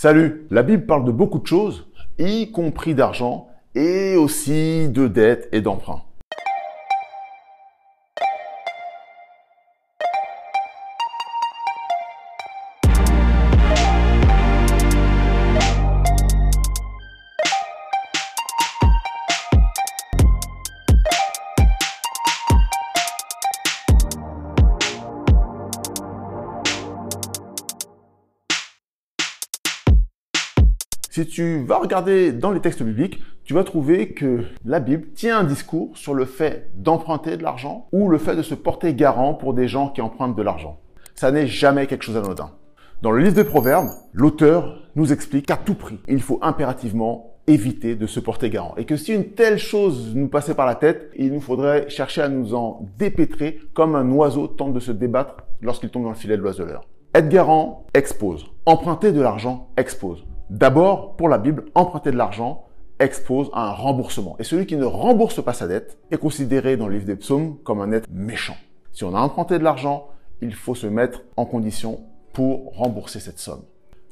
Salut 0.00 0.46
La 0.52 0.62
Bible 0.62 0.86
parle 0.86 1.04
de 1.04 1.10
beaucoup 1.10 1.40
de 1.40 1.46
choses, 1.48 1.88
y 2.20 2.52
compris 2.52 2.94
d'argent, 2.94 3.48
et 3.74 4.14
aussi 4.14 4.88
de 4.88 5.08
dettes 5.08 5.48
et 5.50 5.60
d'emprunts. 5.60 6.04
Si 31.10 31.26
tu 31.26 31.64
vas 31.64 31.78
regarder 31.78 32.32
dans 32.32 32.50
les 32.50 32.60
textes 32.60 32.82
bibliques, 32.82 33.22
tu 33.44 33.54
vas 33.54 33.64
trouver 33.64 34.10
que 34.12 34.44
la 34.66 34.78
Bible 34.78 35.08
tient 35.14 35.38
un 35.38 35.44
discours 35.44 35.96
sur 35.96 36.12
le 36.12 36.26
fait 36.26 36.70
d'emprunter 36.76 37.38
de 37.38 37.42
l'argent 37.42 37.88
ou 37.92 38.10
le 38.10 38.18
fait 38.18 38.36
de 38.36 38.42
se 38.42 38.54
porter 38.54 38.92
garant 38.92 39.32
pour 39.32 39.54
des 39.54 39.68
gens 39.68 39.88
qui 39.88 40.02
empruntent 40.02 40.36
de 40.36 40.42
l'argent. 40.42 40.78
Ça 41.14 41.32
n'est 41.32 41.46
jamais 41.46 41.86
quelque 41.86 42.04
chose 42.04 42.14
d'anodin. 42.14 42.50
Dans 43.00 43.10
le 43.10 43.22
livre 43.22 43.34
des 43.34 43.44
Proverbes, 43.44 43.88
l'auteur 44.12 44.82
nous 44.96 45.10
explique 45.10 45.46
qu'à 45.46 45.56
tout 45.56 45.74
prix, 45.74 45.98
il 46.08 46.20
faut 46.20 46.40
impérativement 46.42 47.38
éviter 47.46 47.96
de 47.96 48.06
se 48.06 48.20
porter 48.20 48.50
garant. 48.50 48.74
Et 48.76 48.84
que 48.84 48.96
si 48.96 49.14
une 49.14 49.30
telle 49.30 49.58
chose 49.58 50.14
nous 50.14 50.28
passait 50.28 50.54
par 50.54 50.66
la 50.66 50.74
tête, 50.74 51.10
il 51.16 51.32
nous 51.32 51.40
faudrait 51.40 51.88
chercher 51.88 52.20
à 52.20 52.28
nous 52.28 52.54
en 52.54 52.86
dépêtrer 52.98 53.60
comme 53.72 53.96
un 53.96 54.10
oiseau 54.10 54.46
tente 54.46 54.74
de 54.74 54.80
se 54.80 54.92
débattre 54.92 55.36
lorsqu'il 55.62 55.88
tombe 55.88 56.02
dans 56.02 56.10
le 56.10 56.16
filet 56.16 56.36
de 56.36 56.42
l'oiseleur. 56.42 56.82
Être 57.14 57.30
garant 57.30 57.86
expose. 57.94 58.44
Emprunter 58.66 59.12
de 59.12 59.22
l'argent 59.22 59.70
expose. 59.78 60.26
D'abord, 60.50 61.16
pour 61.16 61.28
la 61.28 61.38
Bible, 61.38 61.66
emprunter 61.74 62.10
de 62.10 62.16
l'argent 62.16 62.64
expose 62.98 63.50
à 63.52 63.68
un 63.68 63.72
remboursement. 63.72 64.36
Et 64.38 64.44
celui 64.44 64.66
qui 64.66 64.76
ne 64.76 64.84
rembourse 64.84 65.42
pas 65.44 65.52
sa 65.52 65.68
dette 65.68 65.98
est 66.10 66.16
considéré 66.16 66.76
dans 66.76 66.88
le 66.88 66.94
livre 66.94 67.06
des 67.06 67.16
psaumes 67.16 67.58
comme 67.64 67.80
un 67.80 67.92
être 67.92 68.08
méchant. 68.10 68.56
Si 68.92 69.04
on 69.04 69.14
a 69.14 69.20
emprunté 69.20 69.58
de 69.58 69.64
l'argent, 69.64 70.08
il 70.40 70.54
faut 70.54 70.74
se 70.74 70.86
mettre 70.86 71.22
en 71.36 71.44
condition 71.44 72.00
pour 72.32 72.74
rembourser 72.74 73.20
cette 73.20 73.38
somme. 73.38 73.62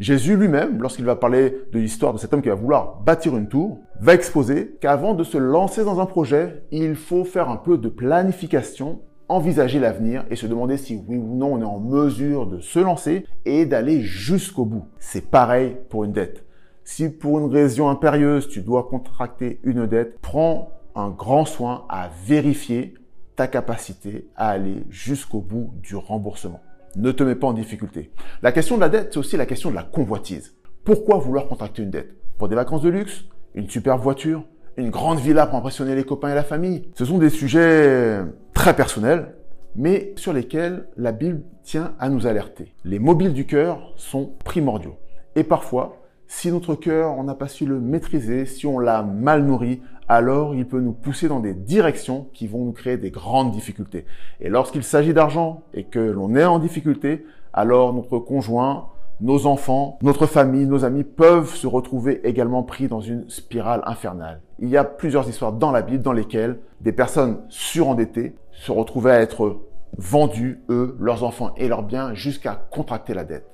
Jésus 0.00 0.36
lui-même, 0.36 0.80
lorsqu'il 0.80 1.04
va 1.04 1.16
parler 1.16 1.54
de 1.72 1.78
l'histoire 1.78 2.12
de 2.12 2.18
cet 2.18 2.32
homme 2.32 2.42
qui 2.42 2.48
va 2.48 2.54
vouloir 2.54 3.00
bâtir 3.02 3.36
une 3.36 3.48
tour, 3.48 3.78
va 4.00 4.14
exposer 4.14 4.76
qu'avant 4.80 5.14
de 5.14 5.22
se 5.22 5.38
lancer 5.38 5.84
dans 5.84 6.00
un 6.00 6.06
projet, 6.06 6.64
il 6.72 6.96
faut 6.96 7.24
faire 7.24 7.50
un 7.50 7.56
peu 7.56 7.78
de 7.78 7.88
planification 7.88 9.00
envisager 9.32 9.80
l'avenir 9.80 10.24
et 10.30 10.36
se 10.36 10.46
demander 10.46 10.76
si 10.76 11.00
oui 11.08 11.16
ou 11.16 11.34
non 11.34 11.54
on 11.54 11.60
est 11.60 11.64
en 11.64 11.80
mesure 11.80 12.46
de 12.46 12.60
se 12.60 12.78
lancer 12.78 13.26
et 13.44 13.66
d'aller 13.66 14.00
jusqu'au 14.02 14.64
bout. 14.64 14.84
C'est 14.98 15.30
pareil 15.30 15.76
pour 15.88 16.04
une 16.04 16.12
dette. 16.12 16.44
Si 16.84 17.08
pour 17.08 17.38
une 17.38 17.50
raison 17.50 17.88
impérieuse 17.88 18.48
tu 18.48 18.60
dois 18.60 18.84
contracter 18.84 19.60
une 19.64 19.86
dette, 19.86 20.20
prends 20.20 20.70
un 20.94 21.08
grand 21.08 21.44
soin 21.44 21.84
à 21.88 22.10
vérifier 22.26 22.94
ta 23.34 23.46
capacité 23.46 24.28
à 24.36 24.50
aller 24.50 24.84
jusqu'au 24.90 25.40
bout 25.40 25.72
du 25.82 25.96
remboursement. 25.96 26.60
Ne 26.96 27.10
te 27.10 27.22
mets 27.22 27.34
pas 27.34 27.46
en 27.46 27.54
difficulté. 27.54 28.10
La 28.42 28.52
question 28.52 28.76
de 28.76 28.82
la 28.82 28.90
dette, 28.90 29.12
c'est 29.12 29.18
aussi 29.18 29.38
la 29.38 29.46
question 29.46 29.70
de 29.70 29.74
la 29.74 29.82
convoitise. 29.82 30.54
Pourquoi 30.84 31.16
vouloir 31.16 31.48
contracter 31.48 31.82
une 31.82 31.90
dette? 31.90 32.14
Pour 32.36 32.48
des 32.48 32.56
vacances 32.56 32.82
de 32.82 32.90
luxe 32.90 33.24
Une 33.54 33.70
superbe 33.70 34.02
voiture 34.02 34.44
une 34.76 34.90
grande 34.90 35.18
villa 35.18 35.46
pour 35.46 35.58
impressionner 35.58 35.94
les 35.94 36.04
copains 36.04 36.30
et 36.30 36.34
la 36.34 36.44
famille? 36.44 36.88
Ce 36.94 37.04
sont 37.04 37.18
des 37.18 37.30
sujets 37.30 38.20
très 38.62 38.76
personnels, 38.76 39.34
mais 39.74 40.12
sur 40.14 40.32
lesquels 40.32 40.86
la 40.96 41.10
Bible 41.10 41.42
tient 41.64 41.96
à 41.98 42.08
nous 42.08 42.28
alerter. 42.28 42.76
Les 42.84 43.00
mobiles 43.00 43.32
du 43.32 43.44
cœur 43.44 43.92
sont 43.96 44.34
primordiaux. 44.44 44.94
Et 45.34 45.42
parfois, 45.42 45.96
si 46.28 46.52
notre 46.52 46.76
cœur, 46.76 47.18
on 47.18 47.24
n'a 47.24 47.34
pas 47.34 47.48
su 47.48 47.66
le 47.66 47.80
maîtriser, 47.80 48.46
si 48.46 48.64
on 48.68 48.78
l'a 48.78 49.02
mal 49.02 49.42
nourri, 49.42 49.82
alors 50.08 50.54
il 50.54 50.64
peut 50.64 50.78
nous 50.78 50.92
pousser 50.92 51.26
dans 51.26 51.40
des 51.40 51.54
directions 51.54 52.28
qui 52.34 52.46
vont 52.46 52.64
nous 52.64 52.70
créer 52.70 52.98
des 52.98 53.10
grandes 53.10 53.50
difficultés. 53.50 54.06
Et 54.40 54.48
lorsqu'il 54.48 54.84
s'agit 54.84 55.12
d'argent 55.12 55.64
et 55.74 55.82
que 55.82 55.98
l'on 55.98 56.36
est 56.36 56.44
en 56.44 56.60
difficulté, 56.60 57.26
alors 57.52 57.92
notre 57.92 58.20
conjoint, 58.20 58.90
nos 59.20 59.46
enfants, 59.46 59.98
notre 60.02 60.26
famille, 60.26 60.66
nos 60.66 60.84
amis 60.84 61.04
peuvent 61.04 61.54
se 61.54 61.66
retrouver 61.66 62.20
également 62.24 62.62
pris 62.62 62.88
dans 62.88 63.00
une 63.00 63.28
spirale 63.28 63.82
infernale. 63.84 64.40
Il 64.58 64.68
y 64.68 64.76
a 64.76 64.84
plusieurs 64.84 65.28
histoires 65.28 65.52
dans 65.52 65.70
la 65.70 65.82
Bible 65.82 66.02
dans 66.02 66.12
lesquelles 66.12 66.58
des 66.80 66.92
personnes 66.92 67.40
surendettées 67.48 68.34
se 68.52 68.72
retrouvaient 68.72 69.12
à 69.12 69.20
être 69.20 69.60
vendues, 69.96 70.62
eux, 70.70 70.96
leurs 70.98 71.24
enfants 71.24 71.54
et 71.56 71.68
leurs 71.68 71.82
biens, 71.82 72.14
jusqu'à 72.14 72.66
contracter 72.70 73.14
la 73.14 73.24
dette. 73.24 73.46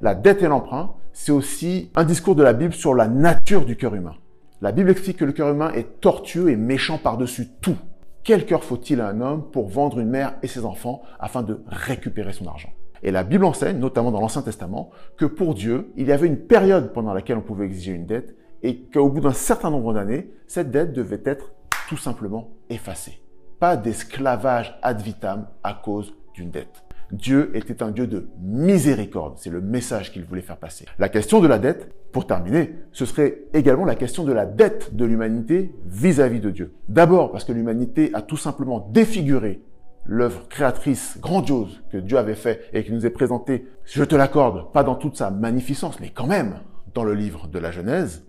La 0.00 0.14
dette 0.14 0.42
et 0.42 0.48
l'emprunt, 0.48 0.94
c'est 1.12 1.32
aussi 1.32 1.90
un 1.94 2.04
discours 2.04 2.34
de 2.34 2.42
la 2.42 2.52
Bible 2.52 2.74
sur 2.74 2.94
la 2.94 3.08
nature 3.08 3.64
du 3.64 3.76
cœur 3.76 3.94
humain. 3.94 4.14
La 4.60 4.72
Bible 4.72 4.90
explique 4.90 5.18
que 5.18 5.24
le 5.24 5.32
cœur 5.32 5.48
humain 5.48 5.72
est 5.72 6.00
tortueux 6.00 6.50
et 6.50 6.56
méchant 6.56 6.98
par-dessus 6.98 7.48
tout. 7.60 7.76
Quel 8.24 8.44
cœur 8.44 8.64
faut-il 8.64 9.00
à 9.00 9.08
un 9.08 9.20
homme 9.20 9.44
pour 9.50 9.68
vendre 9.68 10.00
une 10.00 10.08
mère 10.08 10.34
et 10.42 10.48
ses 10.48 10.64
enfants 10.64 11.02
afin 11.20 11.42
de 11.42 11.62
récupérer 11.68 12.32
son 12.32 12.46
argent? 12.46 12.70
Et 13.02 13.10
la 13.10 13.24
Bible 13.24 13.44
enseigne, 13.44 13.78
notamment 13.78 14.10
dans 14.10 14.20
l'Ancien 14.20 14.42
Testament, 14.42 14.90
que 15.16 15.24
pour 15.24 15.54
Dieu, 15.54 15.92
il 15.96 16.06
y 16.08 16.12
avait 16.12 16.26
une 16.26 16.38
période 16.38 16.92
pendant 16.92 17.14
laquelle 17.14 17.38
on 17.38 17.42
pouvait 17.42 17.66
exiger 17.66 17.92
une 17.92 18.06
dette 18.06 18.36
et 18.62 18.82
qu'au 18.82 19.08
bout 19.08 19.20
d'un 19.20 19.32
certain 19.32 19.70
nombre 19.70 19.94
d'années, 19.94 20.30
cette 20.46 20.70
dette 20.70 20.92
devait 20.92 21.22
être 21.24 21.52
tout 21.88 21.96
simplement 21.96 22.50
effacée. 22.70 23.20
Pas 23.58 23.76
d'esclavage 23.76 24.78
ad 24.82 25.00
vitam 25.00 25.46
à 25.62 25.74
cause 25.74 26.14
d'une 26.34 26.50
dette. 26.50 26.82
Dieu 27.12 27.52
était 27.54 27.82
un 27.82 27.90
Dieu 27.90 28.06
de 28.06 28.28
miséricorde. 28.40 29.34
C'est 29.38 29.50
le 29.50 29.60
message 29.60 30.12
qu'il 30.12 30.24
voulait 30.24 30.42
faire 30.42 30.56
passer. 30.56 30.86
La 30.98 31.08
question 31.08 31.40
de 31.40 31.46
la 31.46 31.58
dette, 31.58 31.88
pour 32.12 32.26
terminer, 32.26 32.74
ce 32.92 33.04
serait 33.04 33.42
également 33.54 33.84
la 33.84 33.94
question 33.94 34.24
de 34.24 34.32
la 34.32 34.46
dette 34.46 34.94
de 34.96 35.04
l'humanité 35.04 35.72
vis-à-vis 35.84 36.40
de 36.40 36.50
Dieu. 36.50 36.74
D'abord 36.88 37.30
parce 37.30 37.44
que 37.44 37.52
l'humanité 37.52 38.10
a 38.14 38.22
tout 38.22 38.36
simplement 38.36 38.88
défiguré 38.90 39.60
l'œuvre 40.08 40.48
créatrice 40.48 41.18
grandiose 41.20 41.82
que 41.90 41.98
Dieu 41.98 42.18
avait 42.18 42.34
fait 42.34 42.68
et 42.72 42.84
qui 42.84 42.92
nous 42.92 43.06
est 43.06 43.10
présentée, 43.10 43.66
je 43.84 44.04
te 44.04 44.14
l'accorde, 44.14 44.72
pas 44.72 44.84
dans 44.84 44.94
toute 44.94 45.16
sa 45.16 45.30
magnificence, 45.30 46.00
mais 46.00 46.10
quand 46.10 46.26
même 46.26 46.60
dans 46.94 47.04
le 47.04 47.14
livre 47.14 47.48
de 47.48 47.58
la 47.58 47.70
Genèse. 47.70 48.24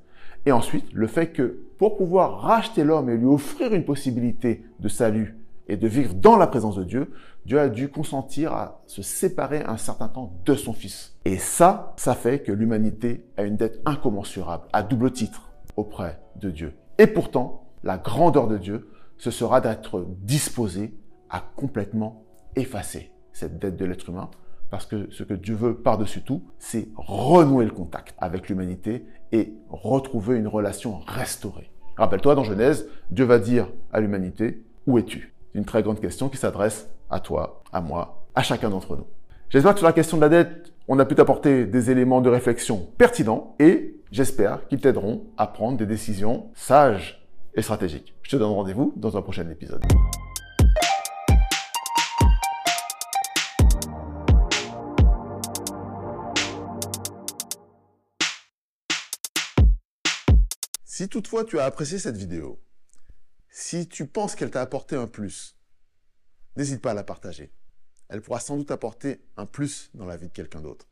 Et 0.46 0.52
ensuite, 0.52 0.86
le 0.94 1.08
fait 1.08 1.28
que 1.28 1.60
pour 1.78 1.98
pouvoir 1.98 2.42
racheter 2.42 2.84
l'homme 2.84 3.10
et 3.10 3.18
lui 3.18 3.26
offrir 3.26 3.74
une 3.74 3.86
possibilité 3.86 4.64
de 4.80 4.88
salut 4.88 5.38
et 5.68 5.78
de 5.78 5.88
vivre 5.88 6.14
dans 6.14 6.38
la 6.38 6.48
présence 6.48 6.78
de 6.78 6.84
Dieu, 6.84 7.12
Dieu 7.46 7.60
a 7.60 7.70
dû 7.70 7.90
consentir 7.90 8.54
à 8.54 8.82
se 8.88 9.02
séparer 9.02 9.64
un 9.64 9.78
certain 9.78 10.08
temps 10.08 10.34
de 10.46 10.56
son 10.56 10.74
Fils. 10.74 11.16
Et 11.26 11.38
ça, 11.38 11.94
ça 11.98 12.14
fait 12.14 12.40
que 12.40 12.52
l'humanité 12.52 13.26
a 13.38 13.44
une 13.44 13.58
dette 13.58 13.82
incommensurable, 13.86 14.68
à 14.74 14.84
double 14.84 15.12
titre, 15.12 15.52
auprès 15.76 16.20
de 16.38 16.50
Dieu. 16.50 16.74
Et 16.98 17.08
pourtant, 17.08 17.64
la 17.84 17.98
grandeur 17.98 18.48
de 18.48 18.58
Dieu, 18.58 18.90
ce 19.18 19.32
sera 19.32 19.62
d'être 19.62 20.06
disposé 20.22 20.94
à 21.30 21.44
complètement 21.56 22.24
effacer 22.56 23.12
cette 23.34 23.60
dette 23.60 23.78
de 23.78 23.86
l'être 23.86 24.10
humain 24.10 24.30
parce 24.70 24.86
que 24.86 25.08
ce 25.12 25.24
que 25.24 25.34
Dieu 25.34 25.56
veut 25.56 25.76
par-dessus 25.76 26.22
tout, 26.22 26.44
c'est 26.60 26.90
renouer 26.96 27.66
le 27.66 27.72
contact 27.72 28.16
avec 28.18 28.50
l'humanité 28.50 29.06
et 29.32 29.54
retrouver 29.70 30.38
une 30.38 30.48
relation 30.48 31.00
restaurée. 31.08 31.72
Rappelle-toi, 31.96 32.36
dans 32.36 32.44
Genèse, 32.44 32.88
Dieu 33.10 33.26
va 33.26 33.40
dire 33.40 33.70
à 33.92 34.00
l'humanité, 34.00 34.64
où 34.86 34.98
es-tu? 34.98 35.34
C'est 35.52 35.60
une 35.60 35.66
très 35.66 35.84
grande 35.84 36.00
question 36.00 36.30
qui 36.30 36.38
s'adresse 36.38 36.90
à 37.10 37.20
toi, 37.20 37.64
à 37.72 37.82
moi, 37.82 38.26
à 38.36 38.44
chacun 38.44 38.70
d'entre 38.70 38.96
nous. 38.96 39.08
J'espère 39.50 39.74
que 39.74 39.80
sur 39.80 39.88
la 39.88 39.94
question 39.94 40.18
de 40.18 40.22
la 40.22 40.30
dette, 40.30 40.74
on 40.88 41.00
a 41.00 41.06
pu 41.06 41.16
t'apporter 41.16 41.66
des 41.66 41.90
éléments 41.90 42.22
de 42.22 42.30
réflexion 42.30 42.88
pertinents 42.98 43.56
et 43.60 43.96
j'espère 44.12 44.68
qu'ils 44.68 44.82
t'aideront 44.82 45.24
à 45.38 45.48
prendre 45.48 45.78
des 45.78 45.86
décisions 45.86 46.48
sages 46.54 47.26
et 47.56 47.62
stratégiques. 47.62 48.14
Je 48.24 48.32
te 48.32 48.36
donne 48.36 48.52
rendez-vous 48.52 48.94
dans 48.98 49.18
un 49.18 49.22
prochain 49.22 49.50
épisode. 49.50 49.84
Si 60.98 61.08
toutefois 61.10 61.46
tu 61.46 61.60
as 61.60 61.66
apprécié 61.66 62.00
cette 62.00 62.18
vidéo, 62.18 62.60
si 63.52 63.88
tu 63.88 64.08
penses 64.08 64.34
qu'elle 64.34 64.50
t'a 64.50 64.64
apporté 64.64 64.96
un 64.96 65.06
plus, 65.06 65.56
n'hésite 66.56 66.82
pas 66.82 66.90
à 66.90 66.96
la 66.96 67.04
partager. 67.04 67.54
Elle 68.10 68.24
pourra 68.24 68.40
sans 68.40 68.58
doute 68.58 68.72
apporter 68.72 69.22
un 69.36 69.46
plus 69.46 69.92
dans 69.94 70.08
la 70.08 70.18
vie 70.18 70.28
de 70.28 70.34
quelqu'un 70.34 70.60
d'autre. 70.60 70.88